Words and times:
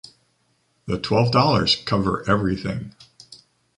The 0.87 0.97
twelve 0.99 1.31
dollars 1.31 1.75
cover 1.85 2.27
everything. 2.27 2.95